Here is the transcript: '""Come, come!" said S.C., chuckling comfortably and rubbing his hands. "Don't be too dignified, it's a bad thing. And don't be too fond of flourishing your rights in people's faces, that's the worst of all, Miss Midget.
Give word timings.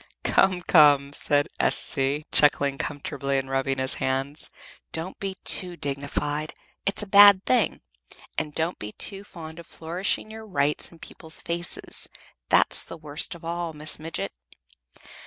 '""Come, 0.23 0.63
come!" 0.63 1.13
said 1.13 1.47
S.C., 1.59 2.25
chuckling 2.31 2.79
comfortably 2.79 3.37
and 3.37 3.51
rubbing 3.51 3.77
his 3.77 3.93
hands. 4.01 4.49
"Don't 4.91 5.19
be 5.19 5.35
too 5.43 5.77
dignified, 5.77 6.55
it's 6.87 7.03
a 7.03 7.05
bad 7.07 7.45
thing. 7.45 7.81
And 8.35 8.55
don't 8.55 8.79
be 8.79 8.93
too 8.93 9.23
fond 9.23 9.59
of 9.59 9.67
flourishing 9.67 10.31
your 10.31 10.47
rights 10.47 10.91
in 10.91 10.97
people's 10.97 11.43
faces, 11.43 12.09
that's 12.49 12.83
the 12.83 12.97
worst 12.97 13.35
of 13.35 13.45
all, 13.45 13.73
Miss 13.73 13.99
Midget. 13.99 14.31